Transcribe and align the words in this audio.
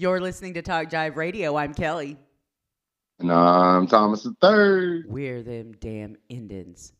You're 0.00 0.18
listening 0.18 0.54
to 0.54 0.62
Talk 0.62 0.88
Jive 0.88 1.16
Radio. 1.16 1.56
I'm 1.56 1.74
Kelly. 1.74 2.16
And 3.18 3.30
I'm 3.30 3.86
Thomas 3.86 4.22
the 4.22 4.34
Third. 4.40 5.04
We're 5.06 5.42
them 5.42 5.74
damn 5.78 6.16
Indians. 6.30 6.94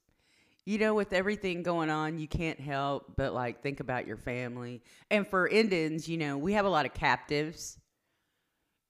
You 0.66 0.76
know, 0.76 0.92
with 0.92 1.14
everything 1.14 1.62
going 1.62 1.88
on, 1.88 2.18
you 2.18 2.28
can't 2.28 2.60
help 2.60 3.14
but 3.16 3.32
like 3.32 3.62
think 3.62 3.80
about 3.80 4.06
your 4.06 4.18
family. 4.18 4.82
And 5.10 5.26
for 5.26 5.48
Indians, 5.48 6.10
you 6.10 6.18
know, 6.18 6.36
we 6.36 6.52
have 6.52 6.66
a 6.66 6.68
lot 6.68 6.84
of 6.84 6.92
captives. 6.92 7.78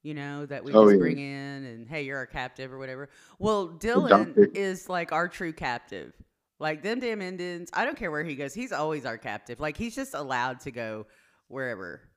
You 0.03 0.15
know 0.15 0.45
that 0.45 0.65
we 0.65 0.73
Oh, 0.73 0.87
just 0.87 0.95
yeah. 0.95 0.99
bring 0.99 1.19
in, 1.21 1.65
and 1.67 1.89
hey, 1.89 2.03
you're 2.03 2.19
our 2.19 2.27
captive 2.27 2.73
or 2.73 2.79
whatever. 2.79 3.11
Well, 3.39 3.69
Dylan 3.69 4.57
is 4.57 4.89
like 4.89 5.13
our 5.13 5.29
true 5.29 5.53
captive. 5.53 6.13
Like 6.59 6.83
them 6.83 6.99
damn 6.99 7.23
Indians. 7.23 7.71
I 7.73 7.85
don't 7.85 7.97
care 7.97 8.11
where 8.11 8.25
he 8.25 8.35
goes. 8.35 8.55
He's 8.55 8.73
always 8.73 9.07
our 9.07 9.19
captive. 9.19 9.61
Like 9.61 9.77
he's 9.77 9.95
just 9.95 10.15
allowed 10.15 10.59
to 10.63 10.73
go 10.73 11.07
wherever. 11.47 12.10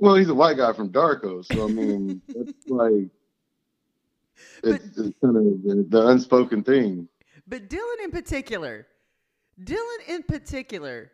Well, 0.00 0.14
he's 0.14 0.28
a 0.30 0.34
white 0.34 0.56
guy 0.56 0.72
from 0.72 0.90
Darko, 0.90 1.44
so 1.44 1.64
I 1.64 1.68
mean, 1.68 2.22
it's 2.28 2.68
like 2.68 3.08
it's, 4.64 4.98
it's 4.98 5.14
kind 5.20 5.36
of 5.36 5.62
the, 5.62 5.86
the 5.88 6.06
unspoken 6.08 6.62
thing. 6.64 7.06
But 7.46 7.68
Dylan 7.68 8.04
in 8.04 8.10
particular, 8.10 8.86
Dylan 9.62 10.08
in 10.08 10.22
particular 10.22 11.12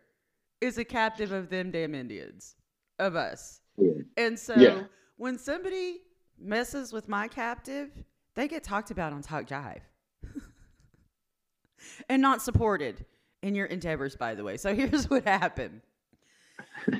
is 0.61 0.77
a 0.77 0.85
captive 0.85 1.31
of 1.31 1.49
them 1.49 1.71
damn 1.71 1.93
Indians, 1.93 2.55
of 2.99 3.15
us. 3.15 3.59
Yeah. 3.77 3.91
And 4.15 4.39
so 4.39 4.55
Yeah. 4.55 4.83
when 5.17 5.37
somebody 5.37 5.97
messes 6.39 6.93
with 6.93 7.09
my 7.09 7.27
captive, 7.27 7.89
they 8.35 8.47
get 8.47 8.63
talked 8.63 8.91
about 8.91 9.13
on 9.13 9.21
Talk 9.21 9.47
Jive. 9.47 9.81
and 12.09 12.21
not 12.21 12.41
supported 12.41 13.05
in 13.43 13.53
your 13.55 13.65
endeavors, 13.67 14.15
by 14.15 14.33
the 14.33 14.43
way. 14.43 14.57
So 14.57 14.73
here's 14.75 15.09
what 15.09 15.27
happened. 15.27 15.81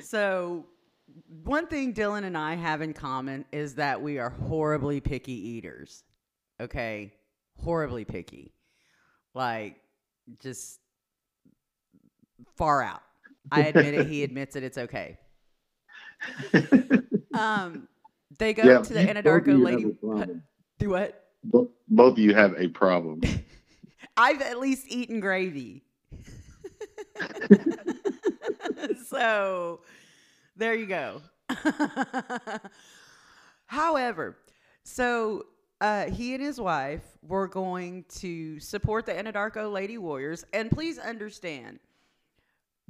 So 0.02 0.66
one 1.44 1.66
thing 1.66 1.94
Dylan 1.94 2.24
and 2.24 2.36
I 2.36 2.54
have 2.54 2.80
in 2.82 2.92
common 2.92 3.44
is 3.52 3.74
that 3.76 4.00
we 4.02 4.18
are 4.18 4.30
horribly 4.30 5.00
picky 5.00 5.32
eaters. 5.32 6.04
Okay? 6.60 7.12
Horribly 7.62 8.04
picky. 8.04 8.54
Like 9.34 9.76
just 10.40 10.80
far 12.56 12.82
out. 12.82 13.02
I 13.50 13.62
admit 13.62 13.94
it, 13.94 14.06
he 14.06 14.22
admits 14.24 14.56
it, 14.56 14.62
it's 14.62 14.78
okay. 14.78 15.18
Um 17.34 17.86
they 18.38 18.52
go 18.54 18.64
Yeah, 18.64 18.78
to 18.78 18.92
the 18.92 19.00
Anadarko 19.00 19.62
lady 19.62 19.82
have 19.82 19.90
a 19.92 19.94
problem. 19.94 20.42
do 20.78 20.90
what? 20.90 21.24
Both 21.44 21.68
of 22.12 22.18
you 22.18 22.34
have 22.34 22.54
a 22.58 22.68
problem. 22.68 23.20
I've 24.16 24.42
at 24.42 24.58
least 24.58 24.86
eaten 24.88 25.20
gravy. 25.20 25.84
so 29.08 29.80
there 30.58 30.74
you 30.74 30.86
go. 30.86 31.22
However, 33.66 34.36
so 34.82 35.44
uh, 35.80 36.06
he 36.06 36.34
and 36.34 36.42
his 36.42 36.60
wife 36.60 37.04
were 37.22 37.46
going 37.46 38.04
to 38.16 38.58
support 38.58 39.06
the 39.06 39.12
Anadarko 39.12 39.72
Lady 39.72 39.98
Warriors. 39.98 40.44
And 40.52 40.70
please 40.70 40.98
understand, 40.98 41.78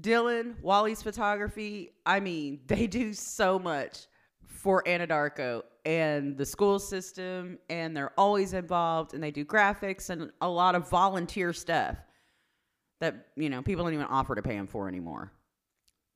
Dylan, 0.00 0.60
Wally's 0.62 1.02
photography, 1.02 1.90
I 2.06 2.20
mean, 2.20 2.60
they 2.66 2.86
do 2.86 3.12
so 3.12 3.58
much 3.58 4.06
for 4.46 4.82
Anadarko 4.84 5.62
and 5.84 6.36
the 6.36 6.46
school 6.46 6.78
system, 6.78 7.58
and 7.68 7.96
they're 7.96 8.12
always 8.18 8.52
involved, 8.54 9.14
and 9.14 9.22
they 9.22 9.30
do 9.30 9.44
graphics 9.44 10.10
and 10.10 10.30
a 10.40 10.48
lot 10.48 10.74
of 10.74 10.88
volunteer 10.90 11.52
stuff 11.52 11.96
that, 13.00 13.28
you 13.36 13.48
know, 13.48 13.62
people 13.62 13.84
don't 13.84 13.94
even 13.94 14.06
offer 14.06 14.34
to 14.34 14.42
pay 14.42 14.56
them 14.56 14.66
for 14.66 14.88
anymore. 14.88 15.32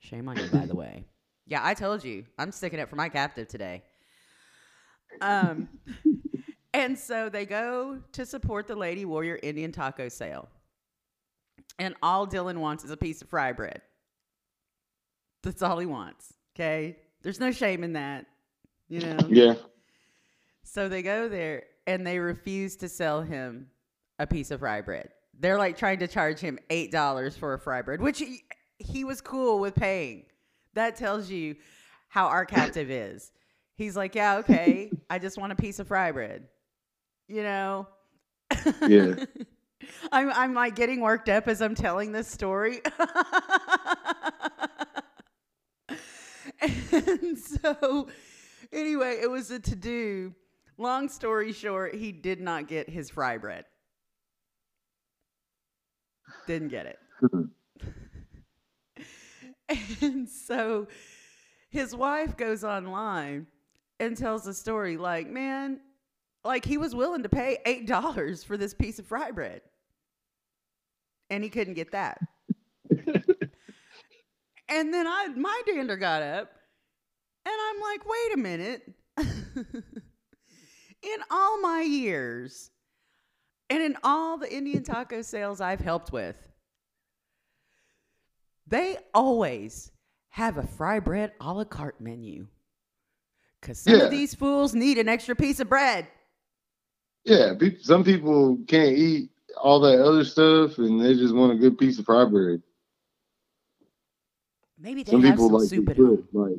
Shame 0.00 0.28
on 0.28 0.36
you, 0.36 0.48
by 0.48 0.66
the 0.66 0.74
way. 0.76 1.06
Yeah, 1.46 1.60
I 1.62 1.74
told 1.74 2.04
you. 2.04 2.24
I'm 2.38 2.52
sticking 2.52 2.78
it 2.78 2.88
for 2.88 2.96
my 2.96 3.08
captive 3.08 3.48
today. 3.48 3.82
Um, 5.20 5.68
and 6.74 6.98
so 6.98 7.28
they 7.28 7.44
go 7.44 7.98
to 8.12 8.24
support 8.24 8.66
the 8.66 8.76
Lady 8.76 9.04
Warrior 9.04 9.38
Indian 9.42 9.72
taco 9.72 10.08
sale. 10.08 10.48
And 11.78 11.94
all 12.02 12.26
Dylan 12.26 12.58
wants 12.58 12.84
is 12.84 12.90
a 12.90 12.96
piece 12.96 13.22
of 13.22 13.28
fry 13.28 13.52
bread. 13.52 13.82
That's 15.42 15.62
all 15.62 15.78
he 15.78 15.86
wants. 15.86 16.32
Okay. 16.54 16.96
There's 17.22 17.40
no 17.40 17.50
shame 17.50 17.82
in 17.82 17.94
that. 17.94 18.26
You 18.88 19.00
know? 19.00 19.18
yeah. 19.28 19.54
So 20.64 20.88
they 20.88 21.02
go 21.02 21.28
there 21.28 21.64
and 21.86 22.06
they 22.06 22.18
refuse 22.18 22.76
to 22.76 22.88
sell 22.88 23.22
him 23.22 23.68
a 24.18 24.26
piece 24.26 24.50
of 24.50 24.60
fry 24.60 24.80
bread. 24.80 25.08
They're 25.38 25.58
like 25.58 25.76
trying 25.76 25.98
to 26.00 26.06
charge 26.06 26.38
him 26.38 26.58
$8 26.70 27.36
for 27.36 27.54
a 27.54 27.58
fry 27.58 27.82
bread, 27.82 28.00
which 28.00 28.18
he, 28.18 28.44
he 28.78 29.02
was 29.02 29.20
cool 29.20 29.58
with 29.58 29.74
paying. 29.74 30.24
That 30.74 30.96
tells 30.96 31.30
you 31.30 31.56
how 32.08 32.26
our 32.26 32.44
captive 32.44 32.90
is. 32.90 33.32
He's 33.76 33.96
like, 33.96 34.14
yeah, 34.14 34.36
okay. 34.36 34.90
I 35.10 35.18
just 35.18 35.38
want 35.38 35.52
a 35.52 35.56
piece 35.56 35.78
of 35.78 35.88
fry 35.88 36.12
bread. 36.12 36.48
You 37.28 37.42
know? 37.42 37.88
Yeah. 38.86 39.24
I'm 40.12 40.30
I'm 40.30 40.54
like 40.54 40.76
getting 40.76 41.00
worked 41.00 41.28
up 41.28 41.48
as 41.48 41.60
I'm 41.60 41.74
telling 41.74 42.12
this 42.12 42.28
story. 42.28 42.80
and 46.60 47.36
so 47.38 48.08
anyway, 48.72 49.18
it 49.20 49.30
was 49.30 49.50
a 49.50 49.58
to 49.58 49.74
do. 49.74 50.34
Long 50.78 51.08
story 51.08 51.52
short, 51.52 51.94
he 51.94 52.12
did 52.12 52.40
not 52.40 52.68
get 52.68 52.88
his 52.88 53.10
fry 53.10 53.38
bread. 53.38 53.64
Didn't 56.46 56.68
get 56.68 56.86
it. 56.86 56.98
Hmm. 57.20 57.42
and 60.00 60.28
so 60.28 60.88
his 61.70 61.94
wife 61.94 62.36
goes 62.36 62.64
online 62.64 63.46
and 64.00 64.16
tells 64.16 64.44
the 64.44 64.54
story 64.54 64.96
like, 64.96 65.28
man, 65.28 65.80
like 66.44 66.64
he 66.64 66.78
was 66.78 66.94
willing 66.94 67.22
to 67.22 67.28
pay 67.28 67.58
eight 67.66 67.86
dollars 67.86 68.42
for 68.44 68.56
this 68.56 68.74
piece 68.74 68.98
of 68.98 69.06
fry 69.06 69.30
bread. 69.30 69.60
And 71.30 71.42
he 71.42 71.50
couldn't 71.50 71.74
get 71.74 71.92
that. 71.92 72.20
and 72.90 73.32
then 74.92 75.06
I 75.06 75.28
my 75.34 75.62
dander 75.66 75.96
got 75.96 76.22
up 76.22 76.50
and 77.46 77.54
I'm 77.54 77.80
like, 77.80 78.02
wait 78.04 78.34
a 78.34 78.38
minute. 78.38 78.82
in 81.02 81.18
all 81.30 81.60
my 81.60 81.82
years 81.82 82.70
and 83.70 83.82
in 83.82 83.96
all 84.02 84.38
the 84.38 84.54
Indian 84.54 84.82
taco 84.82 85.22
sales 85.22 85.60
I've 85.60 85.80
helped 85.80 86.12
with, 86.12 86.51
they 88.72 88.96
always 89.12 89.92
have 90.30 90.56
a 90.56 90.66
fry 90.66 90.98
bread 90.98 91.32
a 91.40 91.52
la 91.52 91.64
carte 91.64 92.00
menu. 92.00 92.46
Because 93.60 93.78
some 93.78 93.94
Yeah. 93.94 94.04
of 94.04 94.10
these 94.10 94.34
fools 94.34 94.74
need 94.74 94.96
an 94.98 95.08
extra 95.08 95.36
piece 95.36 95.60
of 95.60 95.68
bread. 95.68 96.08
Yeah. 97.24 97.52
Some 97.80 98.02
people 98.02 98.58
can't 98.66 98.96
eat 98.96 99.30
all 99.60 99.78
that 99.80 100.02
other 100.02 100.24
stuff, 100.24 100.78
and 100.78 100.98
they 100.98 101.14
just 101.14 101.34
want 101.34 101.52
a 101.52 101.56
good 101.56 101.76
piece 101.76 101.98
of 101.98 102.06
fry 102.06 102.24
bread. 102.24 102.62
Maybe 104.78 105.02
they 105.02 105.12
Some 105.12 105.22
have 105.22 105.34
people 105.34 105.48
some 105.48 105.58
like 105.58 105.68
soup 105.68 105.86
to 105.88 105.94
put 105.94 106.34
like 106.34 106.56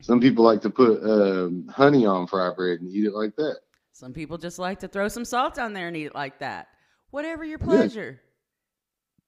some 0.00 0.20
people 0.20 0.44
like 0.44 0.60
to 0.62 0.70
put 0.70 1.02
um, 1.04 1.68
honey 1.68 2.04
on 2.06 2.26
fry 2.26 2.52
bread 2.54 2.80
and 2.80 2.90
eat 2.90 3.04
it 3.04 3.12
like 3.12 3.36
that. 3.36 3.58
Some 3.92 4.12
people 4.12 4.38
just 4.38 4.58
like 4.58 4.80
to 4.80 4.88
throw 4.88 5.08
some 5.08 5.24
salt 5.24 5.58
on 5.58 5.72
there 5.72 5.88
and 5.88 5.96
eat 5.96 6.06
it 6.06 6.14
like 6.14 6.40
that. 6.40 6.68
Whatever 7.10 7.44
your 7.44 7.58
pleasure. 7.58 8.20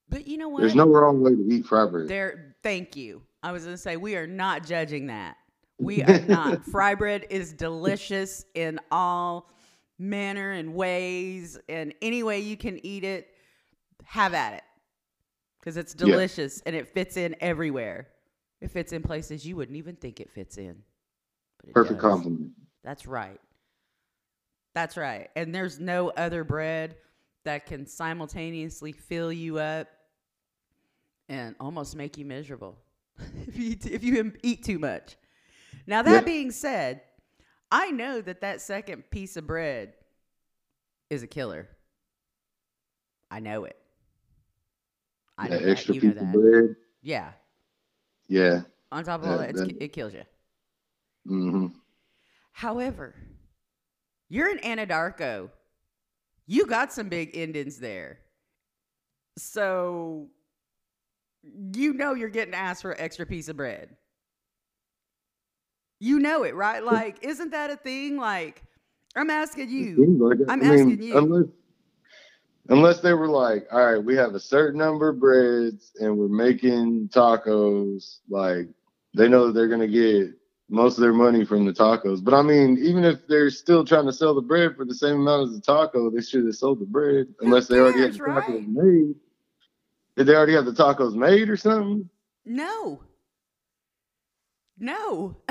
But 0.09 0.27
you 0.27 0.39
know 0.39 0.49
what? 0.49 0.61
There's 0.61 0.75
no 0.75 0.87
wrong 0.87 1.21
way 1.21 1.35
to 1.35 1.49
eat 1.51 1.67
fry 1.67 1.87
bread. 1.87 2.09
There, 2.09 2.57
thank 2.63 2.95
you. 2.97 3.23
I 3.43 3.53
was 3.53 3.65
going 3.65 3.75
to 3.75 3.81
say 3.81 3.97
we 3.97 4.17
are 4.17 4.27
not 4.27 4.65
judging 4.65 5.09
that. 5.09 5.37
We 5.79 6.03
are 6.05 6.21
not. 6.21 6.65
Fry 6.65 6.95
bread 6.95 7.27
is 7.31 7.53
delicious 7.53 8.45
in 8.55 8.81
all 8.91 9.51
manner 9.99 10.53
and 10.53 10.75
ways, 10.75 11.59
and 11.69 11.95
any 12.03 12.23
way 12.23 12.41
you 12.41 12.57
can 12.57 12.85
eat 12.85 13.03
it, 13.05 13.29
have 14.05 14.35
at 14.35 14.55
it, 14.55 14.63
because 15.61 15.77
it's 15.77 15.95
Yeah. 15.99 16.07
delicious 16.07 16.61
and 16.67 16.77
it 16.77 16.87
fits 16.89 17.17
in 17.17 17.35
everywhere. 17.41 18.09
It 18.61 18.71
fits 18.71 18.93
in 18.93 19.03
places 19.03 19.47
you 19.47 19.57
wouldn't 19.57 19.77
even 19.77 19.97
think 19.97 20.21
it 20.21 20.31
fits 20.31 20.57
in. 20.57 20.83
It 21.67 21.75
Perfect 21.75 22.01
does. 22.01 22.11
compliment. 22.11 22.53
That's 22.85 23.07
right. 23.07 23.41
That's 24.75 24.97
right. 24.97 25.31
And 25.35 25.55
there's 25.55 25.81
no 25.81 26.11
other 26.11 26.45
bread 26.45 26.97
that 27.45 27.67
can 27.67 27.87
simultaneously 27.87 28.93
fill 28.93 29.33
you 29.33 29.59
up 29.59 29.89
and 31.29 31.55
almost 31.61 31.97
make 31.97 32.17
you 32.17 32.25
miserable 32.25 32.77
if 33.47 33.57
you 33.57 33.77
if 33.93 34.03
you 34.05 34.33
eat 34.43 34.65
too 34.65 34.79
much. 34.79 35.17
Now 35.87 36.03
that 36.03 36.13
Yeah. 36.13 36.21
being 36.21 36.51
said, 36.51 37.03
I 37.71 37.91
know 37.91 38.21
that 38.21 38.41
that 38.43 38.61
second 38.61 39.11
piece 39.11 39.37
of 39.37 39.47
bread 39.47 39.95
is 41.11 41.23
a 41.23 41.27
killer. 41.27 41.69
I 43.31 43.41
know 43.41 43.65
it. 43.65 43.77
I 45.39 45.49
know 45.49 45.57
That 45.59 45.65
that. 45.65 45.71
extra 45.71 45.95
You 45.95 46.01
know 46.03 46.13
piece 46.13 46.23
of 46.23 46.33
bread. 46.33 46.77
Yeah. 47.03 47.33
Yeah. 48.29 48.63
On 48.93 49.05
top 49.05 49.23
of 49.23 49.29
all 49.31 49.39
That- 49.39 49.55
that, 49.55 49.61
it's, 49.63 49.73
that- 49.73 49.83
it 49.85 49.93
kills 49.93 50.15
you. 50.15 50.23
hmm 51.27 51.67
However, 52.53 53.15
you're 54.29 54.49
an 54.49 54.59
Anadarko. 54.59 55.51
You 56.47 56.67
got 56.67 56.93
some 56.93 57.09
big 57.09 57.37
endings 57.37 57.79
there. 57.79 58.21
So 59.37 60.31
you 61.75 61.93
know 61.95 62.15
you're 62.15 62.29
getting 62.29 62.55
asked 62.55 62.83
for 62.83 62.93
an 62.93 63.01
extra 63.01 63.27
piece 63.27 63.49
of 63.49 63.57
bread. 63.57 63.91
You 65.99 66.19
know 66.19 66.43
it, 66.43 66.55
right? 66.55 66.83
Like, 66.83 67.19
isn't 67.23 67.51
that 67.53 67.71
a 67.71 67.77
thing? 67.77 68.19
Like, 68.19 68.63
I'm 69.15 69.31
asking 69.31 69.71
you. 69.71 70.45
I'm 70.49 70.51
I 70.51 70.57
mean, 70.57 70.73
asking 70.73 71.03
you. 71.03 71.17
Unless, 71.17 71.47
unless 72.69 73.01
they 73.01 73.15
were 73.15 73.29
like, 73.29 73.67
all 73.73 73.93
right, 73.93 74.05
we 74.05 74.15
have 74.17 74.35
a 74.35 74.41
certain 74.41 74.79
number 74.79 75.09
of 75.09 75.21
breads 75.21 75.93
and 75.99 76.19
we're 76.19 76.29
making 76.29 77.09
tacos, 77.09 78.19
like 78.29 78.69
they 79.15 79.29
know 79.29 79.47
that 79.47 79.53
they're 79.53 79.69
gonna 79.69 79.87
get 79.87 80.29
most 80.69 80.99
of 80.99 81.03
their 81.03 81.13
money 81.13 81.45
from 81.45 81.65
the 81.65 81.73
tacos. 81.73 82.23
But 82.23 82.35
I 82.35 82.43
mean, 82.43 82.77
even 82.79 83.05
if 83.05 83.27
they're 83.27 83.51
still 83.51 83.85
trying 83.85 84.07
to 84.07 84.13
sell 84.13 84.35
the 84.35 84.43
bread 84.43 84.77
for 84.77 84.85
the 84.85 84.95
same 84.95 85.21
amount 85.21 85.49
as 85.49 85.55
the 85.55 85.63
taco, 85.63 86.11
they 86.11 86.21
should 86.21 86.45
have 86.45 86.55
sold 86.55 86.81
the 86.81 86.87
bread 86.87 87.29
unless 87.41 87.69
they 87.69 87.79
already 87.79 88.01
had 88.01 88.13
the 88.13 88.19
tacos 88.19 88.49
right? 88.49 88.69
made. 88.69 89.15
Did 90.17 90.27
they 90.27 90.35
already 90.35 90.55
have 90.55 90.65
the 90.65 90.73
tacos 90.73 91.15
made 91.15 91.51
or 91.51 91.57
something? 91.57 92.09
No. 92.45 93.03
No. 94.79 95.37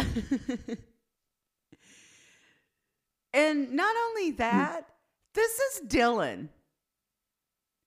and 3.33 3.71
not 3.71 3.95
only 4.07 4.31
that, 4.31 4.87
this 5.33 5.59
is 5.59 5.81
Dylan. 5.87 6.49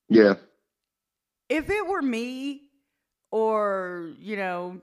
Yeah. 0.09 0.35
If 1.49 1.69
it 1.71 1.87
were 1.87 2.03
me 2.03 2.63
or, 3.31 4.13
you 4.21 4.37
know, 4.37 4.81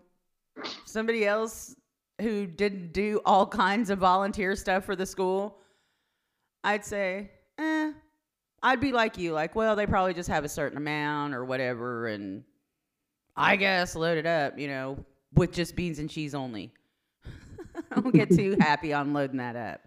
somebody 0.85 1.25
else 1.25 1.75
who 2.19 2.45
didn't 2.45 2.93
do 2.93 3.21
all 3.25 3.45
kinds 3.47 3.89
of 3.89 3.99
volunteer 3.99 4.55
stuff 4.55 4.85
for 4.85 4.95
the 4.95 5.05
school, 5.05 5.59
I'd 6.63 6.85
say. 6.85 7.31
I'd 8.65 8.81
be 8.81 8.91
like 8.91 9.19
you, 9.19 9.31
like, 9.31 9.53
well, 9.53 9.75
they 9.75 9.85
probably 9.85 10.15
just 10.15 10.27
have 10.27 10.43
a 10.43 10.49
certain 10.49 10.75
amount 10.75 11.35
or 11.35 11.45
whatever, 11.45 12.07
and 12.07 12.43
I 13.37 13.57
guess 13.57 13.95
load 13.95 14.17
it 14.17 14.25
up, 14.25 14.57
you 14.57 14.67
know, 14.67 15.05
with 15.35 15.51
just 15.51 15.75
beans 15.75 15.99
and 15.99 16.09
cheese 16.09 16.33
only. 16.33 16.73
I 17.91 18.01
don't 18.01 18.11
get 18.11 18.35
too 18.35 18.57
happy 18.59 18.91
on 18.91 19.13
loading 19.13 19.37
that 19.37 19.55
up. 19.55 19.81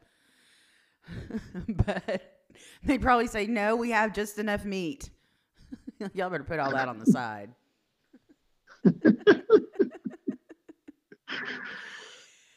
but 1.69 2.39
they'd 2.85 3.03
probably 3.03 3.27
say, 3.27 3.49
no, 3.49 3.75
we 3.75 3.91
have 3.91 4.13
just 4.15 4.39
enough 4.39 4.65
meat. 4.65 5.11
Y'all 6.15 6.31
better 6.31 6.45
put 6.45 6.61
all 6.61 6.71
that 6.71 6.87
on 6.87 7.01
the 7.01 7.07
side. 7.07 7.51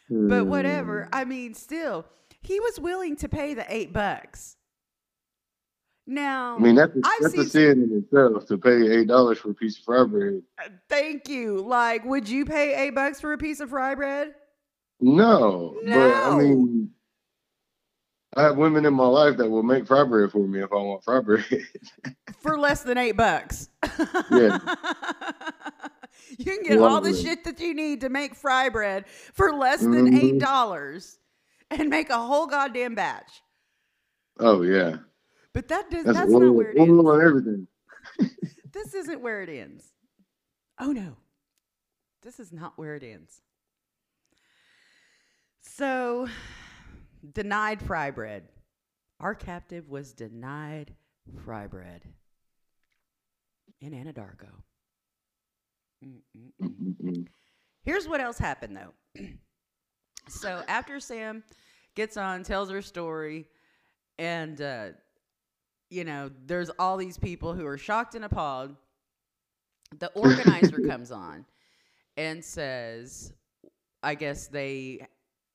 But 0.07 0.45
whatever. 0.45 1.09
I 1.11 1.25
mean, 1.25 1.55
still, 1.55 2.05
he 2.41 2.59
was 2.59 2.79
willing 2.79 3.15
to 3.15 3.27
pay 3.27 3.55
the 3.55 3.65
eight 3.73 3.91
bucks. 3.91 4.57
Now, 6.11 6.57
I 6.57 6.59
mean, 6.59 6.75
that's 6.75 6.93
a, 6.93 7.01
I've 7.05 7.21
that's 7.21 7.37
a 7.37 7.45
sin 7.49 7.83
in 7.83 7.97
itself 8.03 8.45
to 8.47 8.57
pay 8.57 8.91
eight 8.91 9.07
dollars 9.07 9.37
for 9.39 9.51
a 9.51 9.53
piece 9.53 9.77
of 9.79 9.85
fry 9.85 10.03
bread. 10.03 10.41
uh, 10.59 10.67
thank 10.89 11.29
you. 11.29 11.61
Like, 11.61 12.03
would 12.03 12.27
you 12.27 12.43
pay 12.43 12.75
eight 12.75 12.89
bucks 12.95 13.21
for 13.21 13.31
a 13.31 13.37
piece 13.37 13.61
of 13.61 13.69
fry 13.69 13.95
bread? 13.95 14.35
No, 14.99 15.73
but 15.85 16.13
I 16.13 16.37
mean, 16.37 16.91
I 18.35 18.43
have 18.43 18.57
women 18.57 18.85
in 18.85 18.93
my 18.93 19.07
life 19.07 19.37
that 19.37 19.49
will 19.49 19.63
make 19.63 19.87
fry 19.87 20.03
bread 20.03 20.31
for 20.31 20.45
me 20.45 20.61
if 20.61 20.71
I 20.73 20.75
want 20.75 21.03
fry 21.05 21.21
bread. 21.21 21.45
For 22.41 22.57
less 22.57 22.81
than 22.83 22.97
eight 22.97 23.15
bucks. 23.17 23.69
Yeah. 24.31 24.57
you 26.37 26.45
can 26.45 26.63
get 26.63 26.79
all 26.79 26.99
the 27.01 27.13
shit 27.13 27.43
that 27.43 27.59
you 27.59 27.73
need 27.73 28.01
to 28.01 28.09
make 28.09 28.35
fry 28.35 28.67
bread 28.69 29.05
for 29.33 29.53
less 29.53 29.79
than 29.81 30.13
eight 30.15 30.35
Mhm. 30.35 30.39
dollars 30.39 31.19
and 31.69 31.89
make 31.89 32.09
a 32.09 32.17
whole 32.17 32.47
goddamn 32.47 32.95
batch. 32.95 33.41
oh 34.39 34.61
yeah, 34.63 34.97
But 35.53 35.67
that 35.67 35.89
does 35.89 36.05
that's, 36.05 36.17
that's, 36.17 36.31
not 36.31 36.53
where 36.53 36.71
it 36.71 36.77
ends. 36.77 37.09
everything. 37.23 37.67
this 38.71 38.93
isn't 38.93 39.21
where 39.21 39.41
it 39.41 39.49
ends. 39.49 39.85
Oh 40.79 40.91
no. 40.91 41.17
This 42.21 42.39
is 42.39 42.53
not 42.53 42.77
where 42.77 42.95
it 42.95 43.03
ends. 43.03 43.41
So, 45.61 46.27
denied 47.33 47.81
fry 47.81 48.11
bread. 48.11 48.43
Our 49.19 49.35
captive 49.35 49.89
was 49.89 50.13
denied 50.13 50.93
fry 51.43 51.67
bread 51.67 52.03
in 53.79 53.91
Anadarko. 53.91 54.49
Mm-mm-mm. 56.03 57.27
Here's 57.83 58.07
what 58.07 58.21
else 58.21 58.37
happened 58.37 58.77
though. 58.77 59.23
so 60.27 60.63
after 60.67 60.99
Sam 60.99 61.43
gets 61.95 62.17
on, 62.17 62.43
tells 62.43 62.69
her 62.69 62.81
story, 62.81 63.47
and 64.17 64.61
uh, 64.61 64.89
you 65.91 66.05
know, 66.05 66.31
there's 66.47 66.71
all 66.79 66.97
these 66.97 67.17
people 67.17 67.53
who 67.53 67.67
are 67.67 67.77
shocked 67.77 68.15
and 68.15 68.25
appalled. 68.25 68.75
The 69.99 70.07
organizer 70.13 70.79
comes 70.87 71.11
on 71.11 71.45
and 72.15 72.43
says, 72.43 73.33
I 74.01 74.15
guess 74.15 74.47
they 74.47 75.05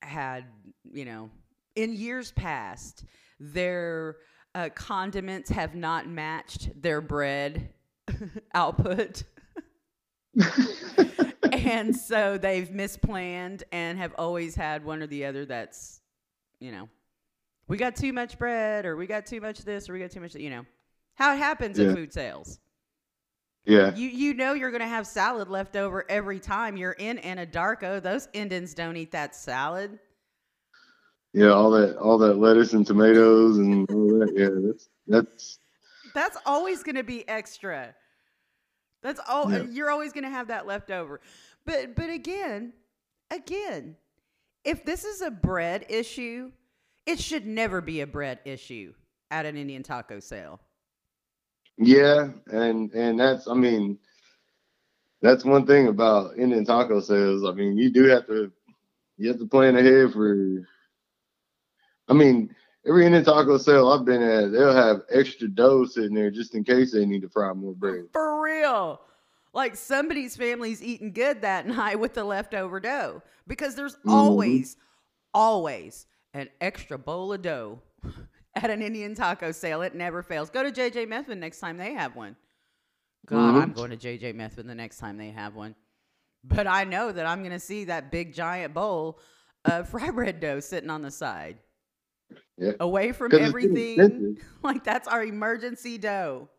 had, 0.03 0.45
you 0.89 1.05
know, 1.05 1.31
in 1.75 1.91
years 1.93 2.31
past, 2.31 3.03
their 3.39 4.17
uh, 4.53 4.69
condiments 4.75 5.49
have 5.49 5.73
not 5.73 6.07
matched 6.07 6.81
their 6.81 7.01
bread 7.01 7.69
output. 8.53 9.23
and 11.51 11.95
so 11.95 12.37
they've 12.37 12.69
misplanned 12.69 13.63
and 13.71 13.97
have 13.97 14.13
always 14.19 14.53
had 14.53 14.85
one 14.85 15.01
or 15.01 15.07
the 15.07 15.25
other 15.25 15.47
that's, 15.47 15.99
you 16.59 16.71
know, 16.71 16.87
we 17.67 17.77
got 17.77 17.95
too 17.95 18.13
much 18.13 18.37
bread 18.39 18.85
or 18.85 18.95
we 18.95 19.07
got 19.07 19.25
too 19.25 19.41
much 19.41 19.59
this 19.59 19.89
or 19.89 19.93
we 19.93 19.99
got 19.99 20.11
too 20.11 20.19
much, 20.21 20.33
that 20.33 20.41
you 20.41 20.49
know, 20.49 20.65
how 21.15 21.33
it 21.33 21.37
happens 21.37 21.77
Yeah. 21.77 21.87
at 21.89 21.95
food 21.95 22.13
sales. 22.13 22.59
yeah, 23.65 23.93
You 23.95 24.07
you 24.07 24.33
know 24.33 24.53
you're 24.53 24.71
gonna 24.71 24.87
have 24.87 25.05
salad 25.07 25.49
left 25.49 25.75
over 25.75 26.05
every 26.09 26.39
time 26.39 26.77
you're 26.77 26.93
in 26.93 27.17
Anadarko. 27.17 28.01
Those 28.01 28.27
Indians 28.33 28.73
don't 28.73 28.95
eat 28.97 29.11
that 29.11 29.35
salad. 29.35 29.99
yeah, 31.33 31.49
all 31.49 31.71
that, 31.71 31.97
all 31.97 32.17
that 32.19 32.35
lettuce 32.37 32.73
and 32.73 32.85
tomatoes 32.87 33.57
and 33.57 33.89
all 33.91 34.19
that. 34.19 34.33
Yeah, 34.35 34.49
that's 34.67 34.89
that's 35.07 35.59
That's 36.13 36.37
always 36.45 36.83
gonna 36.83 37.03
be 37.03 37.27
extra. 37.27 37.93
That's 39.03 39.19
all 39.27 39.51
Yeah. 39.51 39.59
Uh, 39.59 39.63
you're 39.65 39.91
always 39.91 40.13
gonna 40.13 40.29
have 40.29 40.47
that 40.47 40.65
left 40.65 40.89
over. 40.89 41.19
But 41.65 41.95
but 41.95 42.09
again, 42.09 42.71
again, 43.29 43.97
if 44.63 44.85
this 44.85 45.03
is 45.03 45.21
a 45.21 45.29
bread 45.29 45.85
issue, 45.89 46.51
it 47.07 47.19
should 47.19 47.47
never 47.47 47.81
be 47.81 48.01
a 48.01 48.07
bread 48.07 48.39
issue 48.45 48.93
at 49.31 49.45
an 49.47 49.57
Indian 49.57 49.81
taco 49.83 50.19
sale. 50.19 50.59
yeah, 51.77 52.29
and 52.47 52.91
and 52.93 53.19
that's 53.19 53.47
I 53.47 53.53
mean, 53.53 53.97
that's 55.21 55.45
one 55.45 55.65
thing 55.65 55.87
about 55.87 56.37
Indian 56.37 56.65
taco 56.65 56.99
sales. 56.99 57.43
I 57.45 57.51
mean, 57.51 57.77
you 57.77 57.89
do 57.91 58.03
have 58.05 58.27
to 58.27 58.51
you 59.17 59.29
have 59.29 59.39
to 59.39 59.47
plan 59.47 59.75
ahead 59.75 60.13
for. 60.13 60.67
I 62.09 62.13
mean, 62.13 62.55
every 62.87 63.05
Indian 63.05 63.23
taco 63.25 63.57
sale 63.57 63.89
I've 63.89 64.05
been 64.05 64.21
at, 64.21 64.51
they'll 64.51 64.73
have 64.73 65.01
extra 65.09 65.47
dough 65.47 65.85
sitting 65.85 66.13
there 66.13 66.31
just 66.31 66.55
in 66.55 66.63
case 66.63 66.93
they 66.93 67.05
need 67.05 67.21
to 67.23 67.29
fry 67.29 67.51
more 67.53 67.73
bread. 67.73 68.05
For 68.13 68.41
real. 68.41 69.01
Like 69.53 69.75
somebody's 69.75 70.35
family's 70.35 70.81
eating 70.83 71.11
good 71.13 71.41
that 71.41 71.67
night 71.67 71.99
with 71.99 72.13
the 72.13 72.23
leftover 72.23 72.79
dough 72.79 73.23
because 73.47 73.75
there's 73.75 73.95
Mhm. 74.05 74.13
always, 74.13 74.77
always 75.33 76.05
an 76.33 76.49
extra 76.61 76.97
bowl 76.97 77.33
of 77.33 77.41
dough 77.41 77.81
at 78.55 78.69
an 78.69 78.81
Indian 78.81 79.15
taco 79.15 79.51
sale. 79.51 79.81
It 79.81 79.95
never 79.95 80.21
fails. 80.23 80.49
Go 80.49 80.63
to 80.63 80.71
JJ 80.71 81.07
Methvin 81.07 81.37
next 81.39 81.59
time 81.59 81.77
they 81.77 81.93
have 81.93 82.15
one. 82.15 82.35
God, 83.25 83.55
Mhm. 83.55 83.61
I'm 83.61 83.73
going 83.73 83.89
to 83.91 83.97
JJ 83.97 84.33
Methvin 84.35 84.67
the 84.67 84.75
next 84.75 84.97
time 84.99 85.17
they 85.17 85.31
have 85.31 85.55
one. 85.55 85.75
But 86.43 86.67
I 86.67 86.83
know 86.85 87.11
that 87.11 87.25
I'm 87.25 87.39
going 87.39 87.51
to 87.51 87.59
see 87.59 87.85
that 87.85 88.11
big 88.11 88.33
giant 88.33 88.73
bowl 88.73 89.19
of 89.65 89.89
fry 89.89 90.09
bread 90.11 90.39
dough 90.39 90.59
sitting 90.59 90.89
on 90.89 91.01
the 91.01 91.11
side. 91.11 91.57
Yeah. 92.57 92.73
Away 92.79 93.11
from 93.11 93.33
everything. 93.33 94.37
Like 94.63 94.83
that's 94.83 95.07
our 95.07 95.23
emergency 95.23 95.97
dough. 95.97 96.49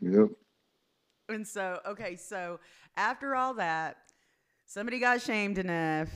Yep. 0.00 0.28
And 1.28 1.46
so, 1.46 1.80
okay, 1.86 2.16
so 2.16 2.60
after 2.96 3.34
all 3.34 3.54
that, 3.54 3.96
somebody 4.66 4.98
got 5.00 5.20
shamed 5.20 5.58
enough 5.58 6.08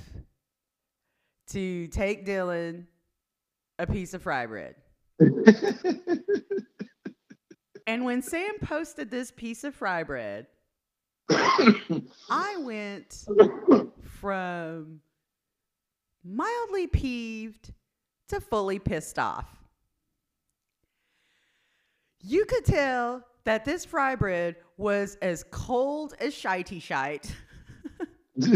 to 1.49 1.89
take 1.89 2.27
Dylan 2.27 2.87
a 3.79 3.87
piece 3.87 4.15
of 4.15 4.23
fry 4.23 4.47
bread. 4.47 4.75
And 7.87 8.05
when 8.05 8.23
Sam 8.23 8.59
posted 8.61 9.11
this 9.11 9.31
piece 9.31 9.65
of 9.65 9.75
fry 9.75 10.03
bread, 10.03 10.47
I 11.31 12.57
went 12.61 13.25
from 14.05 15.01
mildly 16.25 16.87
peeved 16.87 17.73
to 18.29 18.41
fully 18.41 18.79
pissed 18.79 19.19
off. 19.19 19.49
You 22.21 22.45
could 22.45 22.65
tell 22.65 23.25
that 23.45 23.65
this 23.65 23.85
fry 23.85 24.15
bread 24.15 24.57
was 24.77 25.17
as 25.21 25.45
cold 25.51 26.15
as 26.21 26.33
shitey 26.35 26.81
shite. 26.81 27.35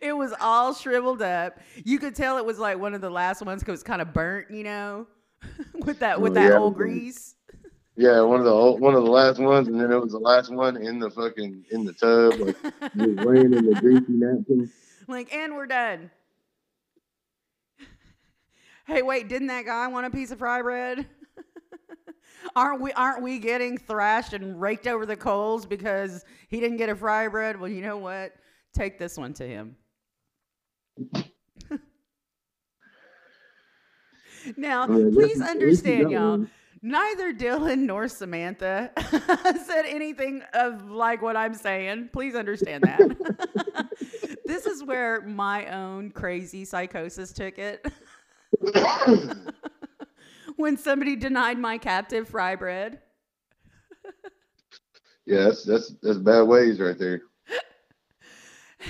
It 0.00 0.16
was 0.16 0.34
all 0.40 0.74
shriveled 0.74 1.22
up. 1.22 1.58
You 1.84 1.98
could 1.98 2.14
tell 2.14 2.38
it 2.38 2.44
was 2.44 2.58
like 2.58 2.78
one 2.78 2.94
of 2.94 3.00
the 3.00 3.10
last 3.10 3.44
ones 3.44 3.62
because 3.62 3.80
it's 3.80 3.86
kind 3.86 4.02
of 4.02 4.12
burnt, 4.12 4.50
you 4.50 4.64
know, 4.64 5.06
with 5.84 5.98
that 6.00 6.20
with 6.20 6.34
that 6.34 6.50
yeah. 6.50 6.58
old 6.58 6.74
grease. 6.74 7.34
Yeah, 7.98 8.20
one 8.20 8.40
of 8.40 8.44
the 8.44 8.52
old, 8.52 8.80
one 8.80 8.94
of 8.94 9.04
the 9.04 9.10
last 9.10 9.38
ones, 9.38 9.68
and 9.68 9.80
then 9.80 9.90
it 9.90 9.98
was 9.98 10.12
the 10.12 10.18
last 10.18 10.52
one 10.52 10.76
in 10.76 10.98
the 10.98 11.10
fucking 11.10 11.64
in 11.70 11.84
the 11.84 11.94
tub, 11.94 12.38
like 12.38 12.56
laying 12.94 13.54
in 13.54 13.70
the 13.70 13.78
greasy 13.80 14.04
napkin. 14.08 14.70
like, 15.08 15.32
and 15.32 15.54
we're 15.54 15.66
done. 15.66 16.10
Hey, 18.86 19.02
wait, 19.02 19.28
didn't 19.28 19.48
that 19.48 19.64
guy 19.64 19.88
want 19.88 20.06
a 20.06 20.10
piece 20.10 20.30
of 20.30 20.38
fry 20.38 20.62
bread? 20.62 21.08
aren't 22.56 22.80
we 22.80 22.92
aren't 22.92 23.20
we 23.20 23.40
getting 23.40 23.78
thrashed 23.78 24.32
and 24.32 24.60
raked 24.60 24.86
over 24.86 25.04
the 25.04 25.16
coals 25.16 25.66
because 25.66 26.24
he 26.48 26.60
didn't 26.60 26.76
get 26.76 26.88
a 26.88 26.94
fry 26.94 27.26
bread? 27.26 27.58
Well, 27.58 27.70
you 27.70 27.82
know 27.82 27.96
what? 27.96 28.32
Take 28.72 28.98
this 28.98 29.16
one 29.16 29.32
to 29.34 29.46
him. 29.46 29.76
now, 34.56 34.84
oh, 34.84 35.10
please 35.10 35.14
least 35.14 35.36
you 35.36 35.44
understand, 35.44 36.10
y'all. 36.10 36.46
Neither 36.82 37.32
Dylan 37.32 37.78
nor 37.80 38.06
Samantha 38.06 38.92
said 39.66 39.86
anything 39.86 40.42
of 40.54 40.88
like 40.88 41.22
what 41.22 41.36
I'm 41.36 41.54
saying. 41.54 42.10
Please 42.12 42.34
understand 42.34 42.84
that. 42.84 43.88
this 44.44 44.66
is 44.66 44.84
where 44.84 45.22
my 45.22 45.66
own 45.66 46.10
crazy 46.10 46.64
psychosis 46.64 47.32
took 47.32 47.58
it. 47.58 47.84
when 50.56 50.76
somebody 50.76 51.16
denied 51.16 51.58
my 51.58 51.78
captive 51.78 52.28
fry 52.28 52.54
bread. 52.54 53.00
Yeah, 55.24 55.44
that's 55.44 55.64
that's 55.64 55.92
that's 56.02 56.18
bad 56.18 56.42
ways 56.42 56.78
right 56.78 56.96
there. 56.96 57.22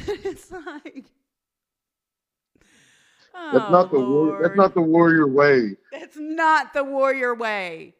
it's 0.07 0.51
like 0.51 1.07
That's 3.53 3.71
not 3.71 3.87
oh, 3.87 3.89
the 3.89 3.97
oh, 3.99 4.11
war, 4.11 4.39
that's 4.43 4.57
not 4.57 4.75
the 4.75 4.83
warrior 4.83 5.27
way. 5.27 5.77
It's 5.93 6.17
not 6.17 6.73
the 6.75 6.85
warrior 6.85 7.35
way. 7.35 7.95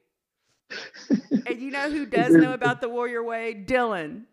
and 1.47 1.61
you 1.61 1.71
know 1.71 1.91
who 1.91 2.07
does 2.07 2.33
know 2.33 2.53
about 2.53 2.81
the 2.81 2.89
warrior 2.89 3.23
way? 3.23 3.55
Dylan. 3.55 4.25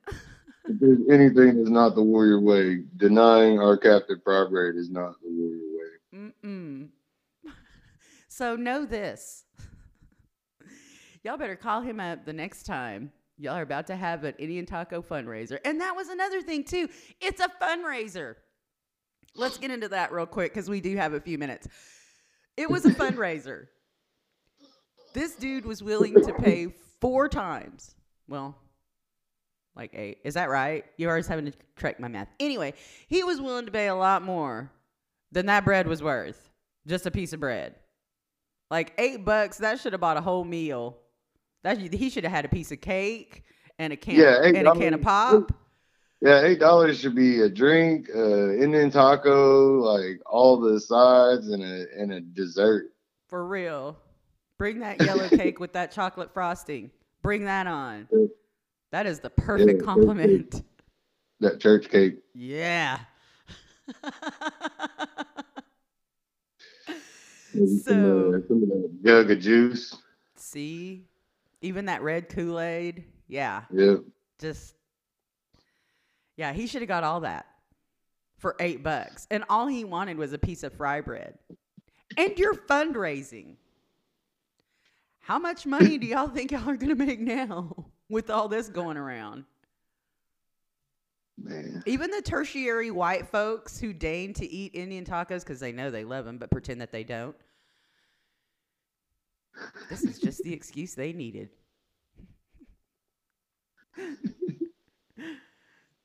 If 0.65 0.79
there's 0.79 1.00
anything 1.12 1.57
that's 1.57 1.69
not 1.69 1.93
the 1.93 2.01
warrior 2.01 2.39
way, 2.39 2.83
denying 2.98 3.60
our 3.60 3.77
captive 3.77 4.24
bread 4.24 4.75
is 4.75 4.89
not 4.89 5.15
the 5.22 5.29
warrior 5.29 5.60
way. 5.77 6.31
Mm-mm. 6.43 6.89
So 8.29 8.55
know 8.55 8.86
this. 8.86 9.43
Y'all 11.24 11.38
better 11.38 11.55
call 11.55 11.81
him 11.81 12.00
up 12.00 12.25
the 12.25 12.33
next 12.33 12.63
time. 12.63 13.12
Y'all 13.38 13.55
are 13.55 13.62
about 13.62 13.88
to 13.88 13.95
have 13.95 14.24
an 14.24 14.33
Indian 14.39 14.65
taco 14.65 15.01
fundraiser. 15.01 15.60
And 15.65 15.81
that 15.81 15.95
was 15.95 16.10
another 16.10 16.41
thing, 16.41 16.63
too. 16.63 16.89
It's 17.22 17.41
a 17.41 17.50
fundraiser. 17.62 18.36
Let's 19.35 19.57
get 19.57 19.71
into 19.71 19.89
that 19.89 20.11
real 20.11 20.25
quick 20.25 20.53
because 20.53 20.69
we 20.69 20.81
do 20.81 20.95
have 20.95 21.13
a 21.13 21.19
few 21.19 21.37
minutes. 21.37 21.67
It 22.57 22.69
was 22.69 22.85
a 22.85 22.89
fundraiser. 22.93 23.67
This 25.13 25.35
dude 25.35 25.65
was 25.65 25.83
willing 25.83 26.13
to 26.13 26.33
pay 26.33 26.67
four 26.99 27.27
times. 27.29 27.95
Well, 28.27 28.55
like 29.75 29.93
eight. 29.95 30.19
Is 30.23 30.35
that 30.35 30.49
right? 30.49 30.85
You're 30.97 31.11
always 31.11 31.27
having 31.27 31.45
to 31.45 31.53
correct 31.75 31.99
my 31.99 32.07
math. 32.07 32.29
Anyway, 32.39 32.73
he 33.07 33.23
was 33.23 33.41
willing 33.41 33.65
to 33.65 33.71
pay 33.71 33.87
a 33.87 33.95
lot 33.95 34.21
more 34.21 34.71
than 35.31 35.47
that 35.47 35.65
bread 35.65 35.87
was 35.87 36.01
worth. 36.03 36.49
Just 36.87 37.05
a 37.05 37.11
piece 37.11 37.33
of 37.33 37.39
bread. 37.39 37.75
Like 38.69 38.93
eight 38.97 39.23
bucks, 39.25 39.57
that 39.57 39.79
should 39.79 39.93
have 39.93 40.01
bought 40.01 40.17
a 40.17 40.21
whole 40.21 40.43
meal. 40.43 40.97
That 41.63 41.77
he 41.77 42.09
should 42.09 42.23
have 42.23 42.33
had 42.33 42.45
a 42.45 42.49
piece 42.49 42.71
of 42.71 42.81
cake 42.81 43.43
and 43.79 43.93
a 43.93 43.95
can 43.95 44.15
Yeah, 44.15 44.43
and 44.43 44.67
a 44.67 44.73
can 44.73 44.93
of 44.93 45.01
pop. 45.01 45.51
Yeah, 46.23 46.41
eight 46.43 46.59
dollars 46.61 46.99
should 47.01 47.15
be 47.15 47.41
a 47.41 47.49
drink, 47.49 48.07
uh, 48.15 48.53
Indian 48.53 48.89
taco, 48.89 49.81
like 49.81 50.21
all 50.25 50.57
the 50.57 50.79
sides, 50.79 51.49
and 51.49 51.61
a 51.61 51.85
and 51.99 52.13
a 52.13 52.21
dessert. 52.21 52.93
For 53.27 53.45
real. 53.45 53.97
Bring 54.57 54.79
that 54.79 55.01
yellow 55.05 55.27
cake 55.27 55.59
with 55.59 55.73
that 55.73 55.91
chocolate 55.91 56.33
frosting. 56.33 56.91
Bring 57.23 57.43
that 57.43 57.67
on. 57.67 58.07
That 58.91 59.05
is 59.05 59.19
the 59.19 59.31
perfect 59.31 59.81
Yeah, 59.81 59.85
compliment. 59.85 60.63
That 61.41 61.59
church 61.59 61.89
cake. 61.89 62.19
Yeah. 62.33 62.99
Maybe 67.53 67.67
So- 67.79 67.91
some, 67.91 68.33
uh, 68.35 68.47
some 68.47 68.63
of 68.63 68.69
that 68.69 68.99
jug 69.03 69.31
of 69.31 69.39
juice. 69.39 69.97
See? 70.35 71.03
Even 71.61 71.85
that 71.85 72.01
red 72.01 72.29
Kool 72.29 72.59
Aid. 72.61 73.03
Yeah. 73.27 73.63
Yeah. 73.73 73.95
Just, 74.39 74.75
yeah, 76.35 76.53
he 76.53 76.67
should 76.67 76.81
have 76.81 76.89
got 76.89 77.03
all 77.03 77.21
that 77.21 77.45
for 78.37 78.55
eight 78.59 78.83
bucks. 78.83 79.27
And 79.31 79.43
all 79.49 79.67
he 79.67 79.83
wanted 79.83 80.17
was 80.17 80.33
a 80.33 80.37
piece 80.37 80.63
of 80.63 80.73
fry 80.73 81.01
bread. 81.01 81.37
And 82.17 82.37
you're 82.37 82.55
fundraising. 82.55 83.55
How 85.19 85.39
much 85.39 85.65
money 85.65 85.97
do 85.97 86.05
y'all 86.05 86.27
think 86.27 86.51
y'all 86.51 86.69
are 86.69 86.75
going 86.75 86.95
to 86.95 87.05
make 87.05 87.19
now 87.19 87.85
with 88.09 88.29
all 88.29 88.47
this 88.47 88.67
going 88.67 88.97
around? 88.97 89.45
Man. 91.37 91.81
Even 91.85 92.11
the 92.11 92.21
tertiary 92.21 92.91
white 92.91 93.27
folks 93.29 93.79
who 93.79 93.93
deign 93.93 94.33
to 94.33 94.45
eat 94.45 94.75
Indian 94.75 95.03
tacos 95.05 95.39
because 95.39 95.59
they 95.59 95.71
know 95.71 95.89
they 95.89 96.03
love 96.03 96.25
them 96.25 96.37
but 96.37 96.51
pretend 96.51 96.81
that 96.81 96.91
they 96.91 97.03
don't. 97.03 97.35
This 99.89 100.03
is 100.03 100.19
just 100.19 100.43
the 100.43 100.53
excuse 100.53 100.93
they 100.95 101.13
needed. 101.13 101.49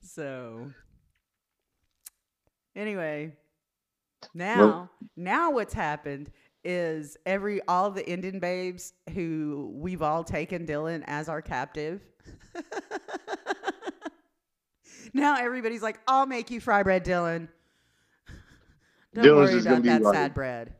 so, 0.08 0.70
anyway, 2.74 3.32
now, 4.34 4.90
now 5.16 5.50
what's 5.50 5.74
happened 5.74 6.30
is 6.64 7.16
every 7.26 7.60
all 7.68 7.90
the 7.90 8.08
Indian 8.10 8.38
babes 8.40 8.92
who 9.14 9.70
we've 9.74 10.02
all 10.02 10.24
taken 10.24 10.66
Dylan 10.66 11.04
as 11.06 11.28
our 11.28 11.40
captive. 11.40 12.02
now 15.14 15.36
everybody's 15.38 15.82
like, 15.82 16.00
"I'll 16.08 16.26
make 16.26 16.50
you 16.50 16.60
fry 16.60 16.82
bread, 16.82 17.04
Dylan." 17.04 17.48
Don't 19.14 19.24
Dylan's 19.24 19.52
worry 19.52 19.60
about 19.60 19.82
be 19.82 19.88
that 19.88 20.02
like- 20.02 20.14
sad 20.14 20.34
bread. 20.34 20.74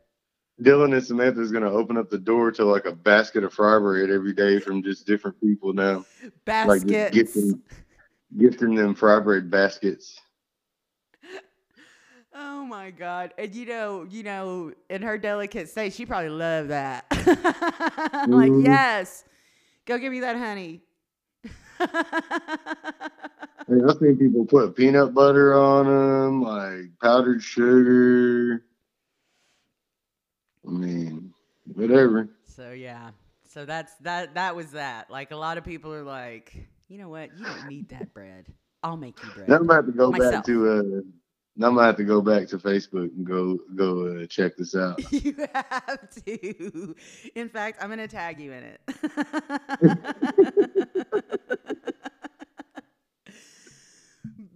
Dylan 0.61 0.93
and 0.93 1.03
Samantha's 1.03 1.53
gonna 1.53 1.71
open 1.71 1.95
up 1.95 2.09
the 2.09 2.17
door 2.17 2.51
to 2.51 2.65
like 2.65 2.83
a 2.85 2.91
basket 2.91 3.45
of 3.45 3.53
fry 3.53 3.79
bread 3.79 4.09
every 4.09 4.33
day 4.33 4.59
from 4.59 4.83
just 4.83 5.07
different 5.07 5.39
people 5.39 5.71
now. 5.71 6.03
Like 6.21 6.33
Baskets. 6.43 7.15
gifting, 7.15 7.61
gifting 8.37 8.75
them 8.75 8.95
fry 8.95 9.19
bread 9.19 9.49
baskets. 9.49 10.19
Oh 12.33 12.63
my 12.63 12.91
god! 12.91 13.33
And 13.39 13.53
you 13.55 13.65
know, 13.65 14.05
you 14.09 14.21
know, 14.23 14.71
in 14.89 15.01
her 15.01 15.17
delicate 15.17 15.67
state, 15.67 15.93
she 15.93 16.05
probably 16.05 16.29
loved 16.29 16.69
that. 16.69 17.05
like, 18.27 18.51
Mhm. 18.51 18.63
yes, 18.63 19.25
go 19.85 19.97
give 19.97 20.11
me 20.11 20.19
that 20.19 20.37
honey. 20.37 20.81
I 21.79 22.53
mean, 23.67 23.89
I've 23.89 23.97
seen 23.97 24.17
people 24.17 24.45
put 24.45 24.75
peanut 24.75 25.13
butter 25.13 25.53
on 25.53 25.85
them, 25.85 26.41
like 26.43 26.91
powdered 27.01 27.41
sugar. 27.41 28.63
I 30.67 30.71
mean, 30.71 31.33
whatever. 31.73 32.29
so 32.45 32.71
yeah, 32.71 33.11
so 33.47 33.65
that's 33.65 33.93
that. 34.01 34.35
That 34.35 34.55
was 34.55 34.71
that. 34.71 35.09
Like 35.09 35.31
a 35.31 35.35
lot 35.37 35.57
of 35.57 35.63
people 35.63 35.93
are 35.93 36.03
like, 36.03 36.67
you 36.89 36.97
know 36.97 37.07
what? 37.07 37.29
You 37.37 37.45
don't 37.45 37.67
need 37.67 37.87
that 37.89 38.13
bread. 38.13 38.47
I'll 38.83 38.97
make 38.97 39.21
you 39.23 39.29
bread. 39.31 39.47
Now 39.47 39.57
I'm 39.57 39.63
about 39.63 39.85
to 39.85 39.91
go 39.91 40.11
Myself. 40.11 40.33
back 40.33 40.45
to 40.45 40.69
uh. 40.69 40.81
Now 41.55 41.67
I'm 41.67 41.75
gonna 41.75 41.87
have 41.87 41.97
to 41.97 42.03
go 42.03 42.21
back 42.21 42.47
to 42.49 42.57
Facebook 42.57 43.15
and 43.15 43.25
go 43.25 43.57
go 43.75 44.07
uh, 44.07 44.25
check 44.27 44.57
this 44.57 44.75
out. 44.75 44.99
you 45.11 45.35
have 45.53 46.09
to. 46.25 46.95
In 47.35 47.49
fact, 47.49 47.77
I'm 47.81 47.89
going 47.89 47.99
to 47.99 48.07
tag 48.07 48.39
you 48.39 48.53
in 48.53 48.63
it. 48.63 48.79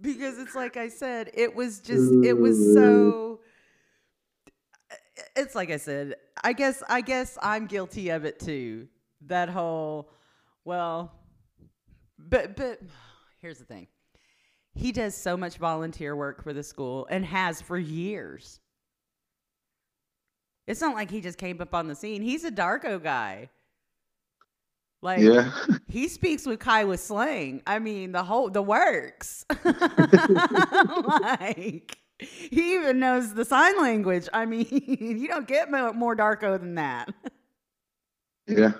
because 0.00 0.38
it's 0.38 0.54
like 0.54 0.78
I 0.78 0.88
said, 0.88 1.30
it 1.34 1.54
was 1.54 1.80
just, 1.80 2.10
it 2.24 2.38
was 2.38 2.56
so. 2.74 3.40
It's 5.36 5.54
like 5.54 5.70
I 5.70 5.76
said, 5.76 6.14
I 6.42 6.54
guess, 6.54 6.82
I 6.88 7.02
guess 7.02 7.36
I'm 7.42 7.66
guilty 7.66 8.08
of 8.10 8.24
it 8.24 8.40
too. 8.40 8.88
That 9.26 9.50
whole, 9.50 10.10
well, 10.64 11.12
but, 12.28 12.56
but 12.56 12.80
here's 13.40 13.58
the 13.58 13.64
thing. 13.64 13.86
He 14.74 14.92
does 14.92 15.16
so 15.16 15.36
much 15.36 15.56
volunteer 15.56 16.16
work 16.16 16.42
for 16.42 16.52
the 16.52 16.62
school 16.62 17.06
and 17.08 17.24
has 17.24 17.60
for 17.60 17.78
years. 17.78 18.60
It's 20.66 20.80
not 20.80 20.94
like 20.94 21.10
he 21.10 21.20
just 21.20 21.38
came 21.38 21.60
up 21.60 21.74
on 21.74 21.88
the 21.88 21.94
scene. 21.94 22.22
He's 22.22 22.44
a 22.44 22.50
Darko 22.50 23.02
guy. 23.02 23.50
Like 25.02 25.20
Yeah, 25.20 25.52
he 25.88 26.08
speaks 26.08 26.46
with 26.46 26.60
Kiowa 26.60 26.96
slang. 26.96 27.62
I 27.66 27.78
mean, 27.78 28.12
the 28.12 28.24
whole 28.24 28.48
the 28.48 28.62
works. 28.62 29.44
like 29.64 31.98
he 32.18 32.74
even 32.74 33.00
knows 33.00 33.34
the 33.34 33.44
sign 33.44 33.76
language. 33.80 34.28
I 34.32 34.46
mean, 34.46 34.66
you 34.70 35.28
don't 35.28 35.46
get 35.46 35.70
mo- 35.70 35.92
more 35.92 36.16
Darko 36.16 36.58
than 36.58 36.76
that. 36.76 37.12
yeah. 38.46 38.72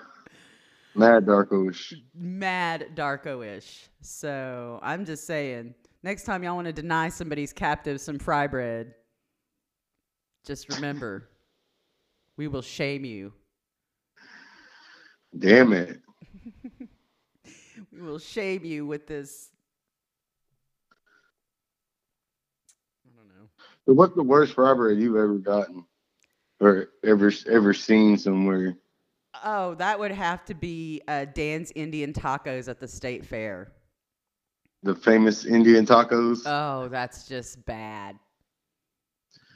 Mad 0.94 1.26
Darkoish. 1.26 1.94
Mad 2.14 2.90
Darko-ish. 2.94 3.88
So 4.00 4.78
I'm 4.82 5.04
just 5.04 5.26
saying, 5.26 5.74
next 6.02 6.24
time 6.24 6.44
y'all 6.44 6.54
want 6.54 6.66
to 6.66 6.72
deny 6.72 7.08
somebody's 7.08 7.52
captive 7.52 8.00
some 8.00 8.18
fry 8.18 8.46
bread, 8.46 8.94
just 10.46 10.68
remember, 10.68 11.28
we 12.36 12.48
will 12.48 12.62
shame 12.62 13.04
you. 13.04 13.32
Damn 15.36 15.72
it. 15.72 16.00
we 17.92 18.00
will 18.00 18.18
shame 18.18 18.64
you 18.64 18.86
with 18.86 19.06
this. 19.06 19.50
I 23.04 23.10
don't 23.16 23.28
know. 23.28 23.48
So 23.86 23.94
what's 23.94 24.14
the 24.14 24.22
worst 24.22 24.54
fry 24.54 24.74
bread 24.74 24.98
you've 24.98 25.16
ever 25.16 25.38
gotten 25.38 25.84
or 26.60 26.90
ever 27.04 27.32
ever 27.50 27.74
seen 27.74 28.16
somewhere? 28.16 28.76
Oh, 29.46 29.74
that 29.74 29.98
would 29.98 30.10
have 30.10 30.42
to 30.46 30.54
be 30.54 31.02
uh, 31.06 31.26
Dan's 31.26 31.70
Indian 31.74 32.14
Tacos 32.14 32.66
at 32.66 32.80
the 32.80 32.88
state 32.88 33.26
fair. 33.26 33.72
The 34.82 34.94
famous 34.94 35.44
Indian 35.44 35.86
tacos. 35.86 36.42
Oh, 36.46 36.88
that's 36.88 37.28
just 37.28 37.64
bad. 37.66 38.18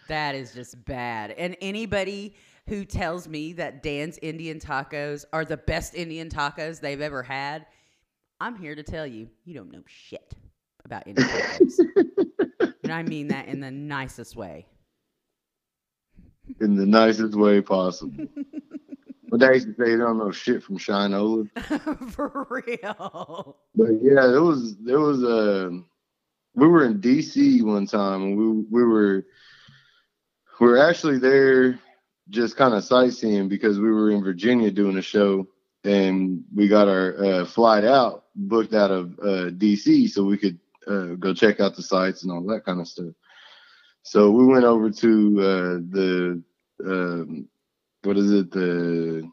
That 0.09 0.35
is 0.35 0.53
just 0.53 0.83
bad. 0.85 1.33
And 1.33 1.57
anybody 1.61 2.35
who 2.67 2.85
tells 2.85 3.29
me 3.29 3.55
that 3.55 3.83
Dan's 3.83 4.19
Indian 4.19 4.59
tacos 4.59 5.25
are 5.33 5.45
the 5.45 5.57
best 5.57 5.95
Indian 5.95 6.29
tacos 6.29 6.81
they've 6.81 7.01
ever 7.01 7.23
had, 7.23 7.67
I'm 8.41 8.57
here 8.57 8.75
to 8.75 8.83
tell 8.83 9.07
you, 9.07 9.29
you 9.45 9.55
don't 9.55 9.71
know 9.73 9.83
shit 9.87 10.35
about 10.85 11.07
Indian 11.07 11.29
tacos. 11.29 11.79
and 12.83 12.93
I 12.93 13.03
mean 13.03 13.29
that 13.29 13.49
in 13.49 13.61
the 13.61 13.71
nicest 13.71 14.37
way. 14.37 14.67
in 16.61 16.77
the 16.77 16.87
nicest 16.87 17.35
way 17.35 17.61
possible. 17.61 18.27
but 19.39 19.49
they 19.49 19.55
used 19.55 19.67
to 19.67 19.75
say 19.75 19.91
they 19.91 19.97
don't 19.97 20.19
know 20.19 20.31
shit 20.31 20.63
from 20.63 20.79
Shinola. 20.79 21.49
For 22.13 22.47
real. 22.51 23.57
But 23.75 23.91
yeah, 24.03 24.35
it 24.35 24.41
was 24.41 24.77
it 24.87 24.97
was 24.97 25.23
uh 25.25 25.71
we 26.55 26.67
were 26.67 26.85
in 26.85 27.01
DC 27.01 27.63
one 27.63 27.87
time 27.87 28.23
and 28.23 28.37
we 28.37 28.65
we 28.71 28.85
were 28.85 29.27
we 30.61 30.67
were 30.67 30.79
actually 30.79 31.19
there 31.19 31.79
just 32.31 32.57
kind 32.57 32.75
of 32.75 32.85
sightseeing 32.85 33.49
because 33.49 33.79
we 33.79 33.91
were 33.91 34.11
in 34.11 34.23
Virginia 34.23 34.71
doing 34.71 34.99
a 34.99 35.03
show 35.03 35.47
and 35.85 36.45
we 36.55 36.69
got 36.69 36.89
our 36.89 37.25
uh, 37.25 37.45
flight 37.45 37.85
out 37.85 38.25
booked 38.35 38.75
out 38.75 38.91
of 38.91 39.13
uh, 39.21 39.51
DC 39.51 40.09
so 40.11 40.25
we 40.25 40.37
could 40.37 40.59
uh, 40.87 41.15
go 41.19 41.33
check 41.33 41.61
out 41.61 41.77
the 41.77 41.83
sites 41.83 42.23
and 42.23 42.33
all 42.33 42.43
that 42.43 42.65
kind 42.65 42.81
of 42.81 42.89
stuff. 42.89 43.13
So 44.03 44.31
we 44.31 44.47
went 44.47 44.65
over 44.65 44.91
to 44.91 45.41
uh, 45.41 45.79
the 45.91 46.43
um, 46.85 47.49
what 48.09 48.17
is 48.17 48.33
it 48.33 48.51
the 48.53 49.31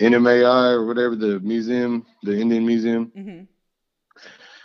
NMAI 0.00 0.72
or 0.72 0.86
whatever 0.86 1.14
the 1.16 1.38
museum, 1.40 2.06
the 2.22 2.40
Indian 2.40 2.66
Museum. 2.66 3.12
hmm 3.14 3.42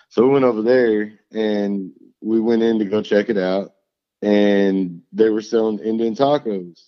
So 0.08 0.24
we 0.24 0.30
went 0.30 0.46
over 0.46 0.62
there 0.62 1.20
and 1.34 1.92
we 2.22 2.40
went 2.40 2.64
in 2.64 2.80
to 2.80 2.86
go 2.86 3.02
check 3.02 3.30
it 3.30 3.38
out, 3.38 3.74
and 4.22 5.02
they 5.12 5.30
were 5.30 5.42
selling 5.42 5.80
Indian 5.80 6.16
tacos. 6.16 6.88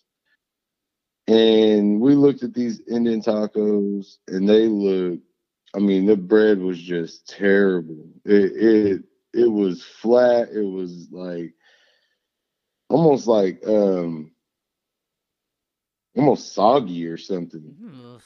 And 1.28 2.00
we 2.00 2.16
looked 2.16 2.44
at 2.44 2.54
these 2.54 2.82
Indian 2.90 3.22
tacos, 3.22 4.20
and 4.30 4.48
they 4.48 4.68
looked. 4.68 5.24
I 5.76 5.80
mean, 5.80 6.06
the 6.06 6.16
bread 6.16 6.60
was 6.60 6.82
just 6.82 7.28
terrible. 7.28 8.08
It 8.24 8.52
it 8.56 9.04
it 9.34 9.52
was 9.52 9.84
flat. 9.84 10.48
It 10.54 10.64
was 10.64 11.10
like 11.12 11.56
almost 12.90 13.28
like 13.28 13.60
um 13.68 14.33
almost 16.16 16.54
soggy 16.54 17.08
or 17.08 17.18
something. 17.18 17.76
Ugh. 17.86 18.22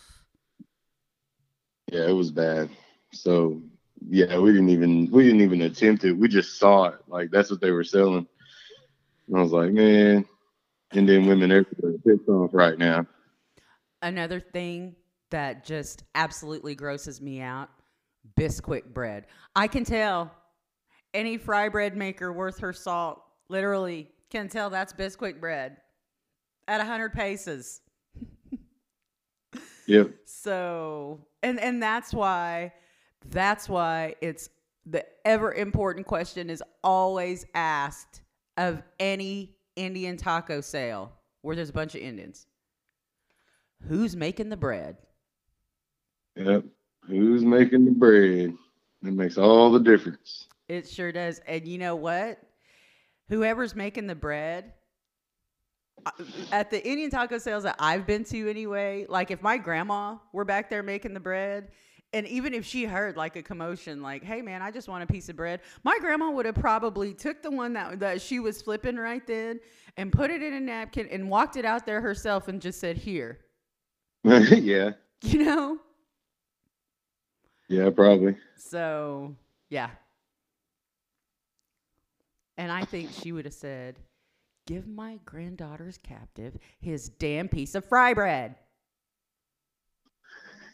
Yeah, 1.92 2.08
it 2.08 2.14
was 2.14 2.32
bad. 2.32 2.70
So 3.14 3.62
yeah, 4.08 4.38
we 4.40 4.52
didn't 4.52 4.70
even 4.70 5.10
we 5.12 5.24
didn't 5.24 5.42
even 5.42 5.62
attempt 5.62 6.04
it. 6.04 6.14
We 6.14 6.28
just 6.28 6.60
saw 6.60 6.86
it. 6.86 7.00
Like 7.08 7.32
that's 7.32 7.50
what 7.50 7.62
they 7.62 7.72
were 7.72 7.84
selling. 7.84 8.28
And 9.28 9.38
I 9.38 9.42
was 9.42 9.52
like, 9.52 9.72
man, 9.72 10.26
Indian 10.94 11.26
women 11.26 11.52
everywhere 11.52 11.98
pissed 12.06 12.30
off 12.30 12.54
right 12.54 12.78
now. 12.78 13.06
Another 14.02 14.40
thing 14.40 14.96
that 15.32 15.66
just 15.66 16.04
absolutely 16.16 16.76
grosses 16.76 17.22
me 17.22 17.42
out 17.42 17.70
Bisquick 18.38 18.94
bread. 18.94 19.26
I 19.56 19.68
can 19.68 19.84
tell 19.84 20.32
any 21.14 21.38
fry 21.38 21.70
bread 21.70 21.96
maker 21.96 22.32
worth 22.32 22.60
her 22.60 22.74
salt 22.74 23.22
literally 23.50 24.10
can 24.30 24.50
tell 24.50 24.70
that's 24.70 24.94
Bisquick 24.94 25.40
bread 25.40 25.78
at 26.68 26.78
100 26.78 27.14
paces. 27.14 27.82
Yep. 29.88 30.12
So, 30.26 31.26
and 31.42 31.62
and 31.62 31.82
that's 31.82 32.14
why 32.14 32.74
that's 33.30 33.70
why 33.70 34.16
it's 34.22 34.50
the 34.86 35.06
ever 35.26 35.54
important 35.54 36.06
question 36.06 36.50
is 36.50 36.62
always 36.84 37.46
asked 37.56 38.22
of 38.58 38.84
any 39.00 39.56
Indian 39.78 40.18
taco 40.18 40.62
sale 40.62 41.14
where 41.42 41.56
there's 41.56 41.70
a 41.70 41.74
bunch 41.74 41.96
of 41.96 42.02
Indians. 42.02 42.48
Who's 43.88 44.16
making 44.16 44.50
the 44.50 44.58
bread? 44.58 44.98
Yep. 46.36 46.66
Who's 47.08 47.44
making 47.44 47.86
the 47.86 47.92
bread? 47.92 48.54
It 49.04 49.14
makes 49.14 49.38
all 49.38 49.72
the 49.72 49.80
difference. 49.80 50.48
It 50.68 50.88
sure 50.88 51.12
does. 51.12 51.40
And 51.48 51.66
you 51.66 51.78
know 51.78 51.96
what? 51.96 52.40
Whoever's 53.30 53.76
making 53.76 54.08
the 54.08 54.16
bread 54.16 54.74
at 56.52 56.70
the 56.70 56.86
Indian 56.88 57.10
taco 57.10 57.38
sales 57.38 57.64
that 57.64 57.76
I've 57.80 58.06
been 58.06 58.24
to 58.26 58.50
anyway, 58.50 59.06
like 59.10 59.32
if 59.32 59.42
my 59.42 59.58
grandma 59.58 60.18
were 60.34 60.46
back 60.46 60.70
there 60.70 60.84
making 60.84 61.14
the 61.14 61.20
bread, 61.20 61.70
and 62.14 62.26
even 62.28 62.54
if 62.54 62.66
she 62.66 62.86
heard 62.86 63.18
like 63.18 63.36
a 63.36 63.44
commotion, 63.44 64.02
like, 64.02 64.24
"Hey 64.24 64.42
man, 64.42 64.62
I 64.62 64.72
just 64.72 64.88
want 64.88 65.04
a 65.04 65.08
piece 65.08 65.30
of 65.30 65.36
bread," 65.36 65.62
my 65.84 65.98
grandma 66.00 66.32
would 66.32 66.46
have 66.46 66.56
probably 66.56 67.14
took 67.14 67.42
the 67.42 67.52
one 67.52 67.74
that 67.74 68.00
that 68.00 68.22
she 68.22 68.40
was 68.40 68.62
flipping 68.62 68.96
right 68.96 69.26
then 69.28 69.60
and 69.98 70.12
put 70.12 70.32
it 70.32 70.42
in 70.42 70.54
a 70.54 70.60
napkin 70.60 71.08
and 71.12 71.30
walked 71.30 71.58
it 71.58 71.66
out 71.66 71.86
there 71.86 72.00
herself 72.02 72.48
and 72.48 72.62
just 72.62 72.80
said, 72.80 72.98
"Here," 72.98 73.40
yeah. 74.24 74.92
you 75.22 75.44
know. 75.44 75.80
Yeah, 77.68 77.90
probably. 77.90 78.38
So 78.56 79.36
yeah. 79.70 79.90
And 82.58 82.72
I 82.72 82.86
think 82.86 83.12
she 83.12 83.32
would 83.32 83.46
have 83.46 83.54
said, 83.54 84.00
Give 84.68 84.86
my 84.86 85.18
granddaughter's 85.24 85.98
captive 85.98 86.58
his 86.82 87.08
damn 87.08 87.48
piece 87.48 87.74
of 87.74 87.86
fry 87.86 88.14
bread. 88.14 88.56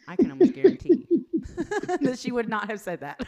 I 0.08 0.15
can 0.15 0.32
almost 0.32 0.53
guarantee 0.53 1.06
that 2.01 2.17
she 2.17 2.32
would 2.32 2.49
not 2.49 2.69
have 2.69 2.79
said 2.79 3.01
that. 3.01 3.21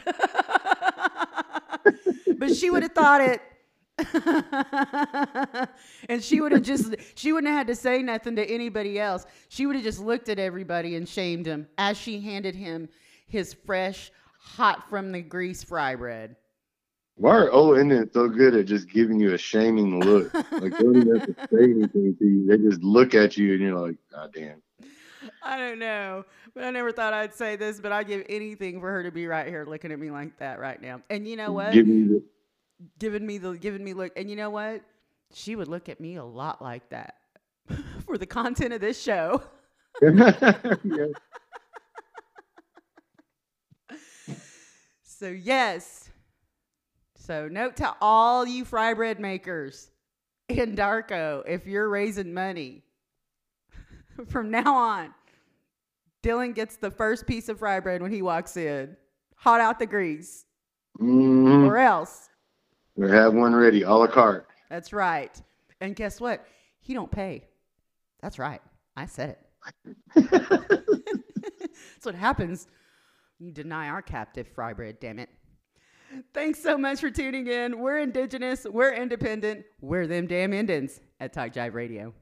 but 2.38 2.54
she 2.54 2.68
would 2.70 2.82
have 2.82 2.92
thought 2.92 3.20
it. 3.20 3.40
and 6.08 6.22
she 6.22 6.40
would 6.40 6.50
have 6.50 6.62
just 6.62 6.96
she 7.14 7.32
wouldn't 7.32 7.50
have 7.50 7.58
had 7.58 7.66
to 7.68 7.76
say 7.76 8.02
nothing 8.02 8.34
to 8.34 8.44
anybody 8.44 8.98
else. 8.98 9.24
She 9.48 9.66
would 9.66 9.76
have 9.76 9.84
just 9.84 10.00
looked 10.00 10.28
at 10.28 10.40
everybody 10.40 10.96
and 10.96 11.08
shamed 11.08 11.46
him 11.46 11.68
as 11.78 11.96
she 11.96 12.20
handed 12.20 12.56
him 12.56 12.88
his 13.28 13.54
fresh, 13.54 14.10
hot 14.40 14.90
from 14.90 15.12
the 15.12 15.22
grease 15.22 15.62
fry 15.62 15.94
bread. 15.94 16.34
Why 17.16 17.34
are 17.36 17.50
old 17.50 17.78
Indians 17.78 18.12
so 18.12 18.28
good 18.28 18.54
at 18.54 18.66
just 18.66 18.90
giving 18.90 19.18
you 19.18 19.32
a 19.32 19.38
shaming 19.38 20.00
look? 20.00 20.32
Like 20.34 20.44
they 20.52 20.84
don't 20.84 20.96
even 20.96 21.18
have 21.18 21.26
to 21.26 21.34
say 21.50 21.64
anything 21.64 22.16
to 22.18 22.24
you. 22.24 22.46
They 22.46 22.58
just 22.58 22.82
look 22.82 23.14
at 23.14 23.36
you 23.38 23.54
and 23.54 23.62
you're 23.62 23.78
like, 23.78 23.96
God 24.12 24.32
damn. 24.34 24.62
I 25.42 25.56
don't 25.56 25.78
know, 25.78 26.24
but 26.54 26.64
I 26.64 26.70
never 26.70 26.92
thought 26.92 27.14
I'd 27.14 27.34
say 27.34 27.56
this, 27.56 27.80
but 27.80 27.90
I'd 27.90 28.06
give 28.06 28.24
anything 28.28 28.80
for 28.80 28.90
her 28.90 29.02
to 29.02 29.10
be 29.10 29.26
right 29.26 29.46
here 29.46 29.64
looking 29.66 29.92
at 29.92 29.98
me 29.98 30.10
like 30.10 30.38
that 30.38 30.60
right 30.60 30.80
now. 30.80 31.00
And 31.08 31.26
you 31.26 31.36
know 31.36 31.52
what? 31.52 31.72
Give 31.72 31.86
me 31.86 32.06
the 32.06 32.22
giving 32.98 33.26
me 33.26 33.38
the 33.38 33.52
giving 33.52 33.82
me 33.82 33.94
look. 33.94 34.12
And 34.16 34.28
you 34.28 34.36
know 34.36 34.50
what? 34.50 34.82
She 35.32 35.56
would 35.56 35.68
look 35.68 35.88
at 35.88 36.00
me 36.00 36.16
a 36.16 36.24
lot 36.24 36.60
like 36.60 36.88
that 36.90 37.14
for 38.04 38.18
the 38.18 38.26
content 38.26 38.74
of 38.74 38.80
this 38.80 39.00
show. 39.00 39.42
So 45.18 45.28
yes. 45.28 46.05
So 47.26 47.48
note 47.48 47.74
to 47.78 47.92
all 48.00 48.46
you 48.46 48.64
fry 48.64 48.94
bread 48.94 49.18
makers 49.18 49.90
in 50.48 50.76
Darko, 50.76 51.42
if 51.44 51.66
you're 51.66 51.88
raising 51.88 52.32
money, 52.32 52.84
from 54.28 54.48
now 54.48 54.72
on, 54.76 55.12
Dylan 56.22 56.54
gets 56.54 56.76
the 56.76 56.90
first 56.90 57.26
piece 57.26 57.48
of 57.48 57.58
fry 57.58 57.80
bread 57.80 58.00
when 58.00 58.12
he 58.12 58.22
walks 58.22 58.56
in, 58.56 58.96
hot 59.34 59.60
out 59.60 59.80
the 59.80 59.86
grease, 59.86 60.44
Mhm. 61.00 61.66
or 61.66 61.76
else. 61.78 62.28
We 62.94 63.10
have 63.10 63.34
one 63.34 63.56
ready, 63.56 63.82
a 63.82 63.90
la 63.92 64.06
carte. 64.06 64.46
That's 64.70 64.92
right. 64.92 65.36
And 65.80 65.96
guess 65.96 66.20
what? 66.20 66.46
He 66.80 66.94
don't 66.94 67.10
pay. 67.10 67.48
That's 68.22 68.38
right. 68.38 68.62
I 68.96 69.06
said 69.06 69.30
it. 69.30 69.90
That's 70.30 72.04
what 72.06 72.14
happens. 72.14 72.68
You 73.40 73.50
deny 73.50 73.88
our 73.88 74.00
captive 74.00 74.46
fry 74.46 74.72
bread, 74.72 75.00
damn 75.00 75.18
it. 75.18 75.28
Thanks 76.32 76.62
so 76.62 76.78
much 76.78 77.00
for 77.00 77.10
tuning 77.10 77.46
in. 77.46 77.78
We're 77.78 77.98
indigenous, 77.98 78.64
we're 78.64 78.92
independent, 78.92 79.64
we're 79.80 80.06
them 80.06 80.26
damn 80.26 80.52
Indians 80.52 81.00
at 81.20 81.32
Talk 81.32 81.52
Jive 81.52 81.74
Radio. 81.74 82.14